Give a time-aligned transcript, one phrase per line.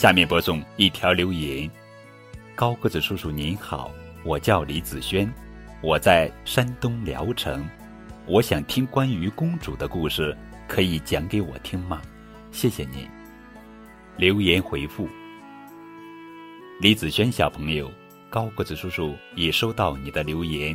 [0.00, 1.70] 下面播送一条留言：
[2.54, 3.92] 高个子叔叔您好，
[4.24, 5.30] 我叫李子轩，
[5.82, 7.68] 我在山东聊城，
[8.24, 10.34] 我想听关于公主的故事，
[10.66, 12.00] 可以讲给我听吗？
[12.50, 13.06] 谢谢您。
[14.16, 15.06] 留言回复：
[16.80, 17.92] 李子轩小朋友，
[18.30, 20.74] 高个子叔叔已收到你的留言，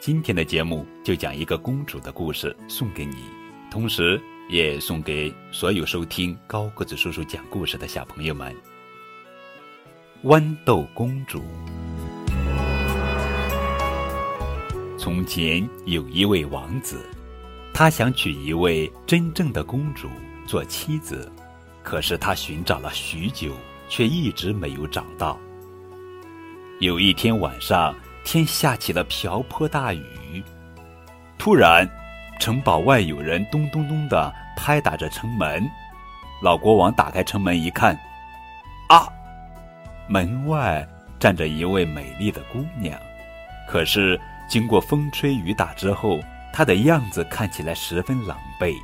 [0.00, 3.18] 今天的节目就讲一个公主的故事送给你，
[3.70, 4.20] 同时。
[4.52, 8.54] 也送给所有收听高个子叔叔讲故事的小朋友们。
[10.24, 11.42] 豌豆公主。
[14.98, 17.00] 从前有一位王子，
[17.72, 20.06] 他想娶一位真正的公主
[20.46, 21.32] 做妻子，
[21.82, 23.54] 可是他寻找了许久，
[23.88, 25.40] 却一直没有找到。
[26.78, 30.44] 有一天晚上，天下起了瓢泼大雨，
[31.38, 31.90] 突然，
[32.42, 34.34] 城堡外有人咚咚咚的。
[34.56, 35.64] 拍打着城门，
[36.42, 37.96] 老国王打开城门一看，
[38.88, 39.06] 啊，
[40.08, 40.84] 门外
[41.20, 42.98] 站着一位美丽的姑娘。
[43.68, 46.18] 可是经过风吹雨打之后，
[46.52, 48.76] 她的样子看起来十分狼狈。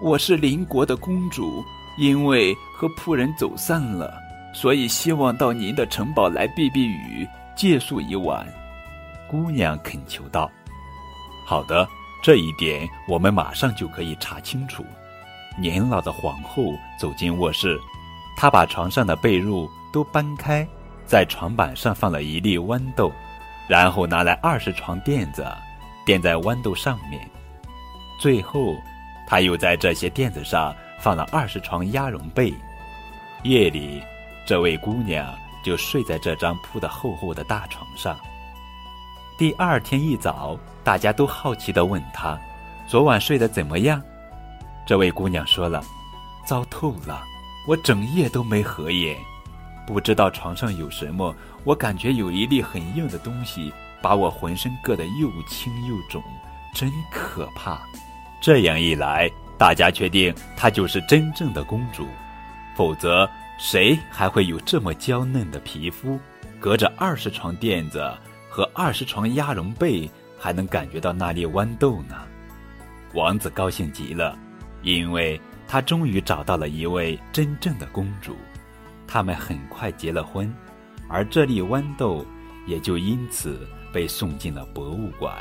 [0.00, 1.62] 我是邻国的公主，
[1.98, 4.12] 因为和仆人走散了，
[4.54, 8.46] 所以希望到您的城堡来避避雨，借宿一晚。
[9.30, 10.50] 姑娘恳求道
[11.46, 11.86] ：“好的。”
[12.22, 14.84] 这一点我们马上就可以查清楚。
[15.58, 16.62] 年老的皇后
[16.98, 17.78] 走进卧室，
[18.36, 20.66] 她把床上的被褥都搬开，
[21.04, 23.12] 在床板上放了一粒豌豆，
[23.68, 25.44] 然后拿来二十床垫子
[26.06, 27.28] 垫在豌豆上面，
[28.20, 28.76] 最后，
[29.26, 32.54] 她又在这些垫子上放了二十床鸭绒被。
[33.42, 34.00] 夜里，
[34.46, 38.16] 这位姑娘就睡在这张铺的厚厚的大床上。
[39.42, 40.56] 第二天一早。
[40.84, 42.38] 大家都好奇地问他
[42.86, 44.00] ：“昨晚睡得怎么样？”
[44.86, 45.82] 这位姑娘说了
[46.46, 47.20] ：“糟透了，
[47.66, 49.16] 我整夜都没合眼，
[49.84, 51.34] 不知道床上有什么。
[51.64, 56.22] 我感觉有一粒很硬的东西，把我浑身硌得又青又肿，
[56.72, 57.80] 真可怕。”
[58.40, 62.06] 这样一来，大家确定她就是真正的公主，
[62.76, 66.16] 否则谁还会有这么娇嫩的皮肤，
[66.60, 68.08] 隔着二十床垫子
[68.52, 70.10] 和二十床鸭绒被？
[70.38, 72.16] 还能感觉到那粒豌豆呢，
[73.14, 74.36] 王子高兴极了，
[74.82, 78.36] 因为他终于找到了一位真正的公主。
[79.06, 80.52] 他们很快结了婚，
[81.08, 82.26] 而这粒豌豆
[82.66, 85.32] 也就因此被送进了博物馆。